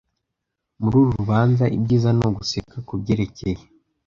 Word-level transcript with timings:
muri 0.81 0.95
uru 0.99 1.11
rubanza 1.19 1.65
ibyiza 1.77 2.09
ni 2.17 2.23
uguseka 2.27 2.75
kubyerekeye 2.87 3.61